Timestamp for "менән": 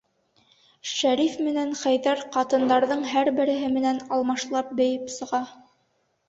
1.47-1.75, 3.77-4.01